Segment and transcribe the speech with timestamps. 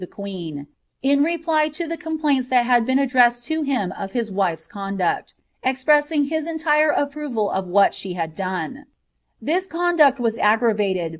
[0.01, 0.65] the queen,
[1.03, 5.33] in reply to the coinplainis that hnd been nddremed to hioi of biB wife's coDcliict,
[5.63, 8.85] expreBsing his entire approval of what site had doM
[9.43, 11.09] Tliis cunduct was aggravalei!